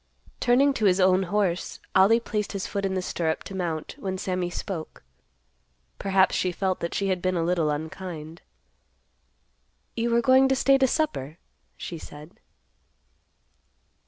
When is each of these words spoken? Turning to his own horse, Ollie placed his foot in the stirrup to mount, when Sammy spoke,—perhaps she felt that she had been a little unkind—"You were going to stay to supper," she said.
Turning 0.39 0.73
to 0.73 0.85
his 0.85 0.99
own 0.99 1.21
horse, 1.29 1.79
Ollie 1.93 2.19
placed 2.19 2.53
his 2.53 2.65
foot 2.65 2.85
in 2.87 2.95
the 2.95 3.03
stirrup 3.03 3.43
to 3.43 3.53
mount, 3.53 3.95
when 3.99 4.17
Sammy 4.17 4.49
spoke,—perhaps 4.49 6.33
she 6.35 6.51
felt 6.51 6.79
that 6.79 6.95
she 6.95 7.09
had 7.09 7.21
been 7.21 7.35
a 7.37 7.43
little 7.43 7.69
unkind—"You 7.69 10.09
were 10.09 10.21
going 10.23 10.47
to 10.47 10.55
stay 10.55 10.79
to 10.79 10.87
supper," 10.87 11.37
she 11.77 11.99
said. 11.99 12.39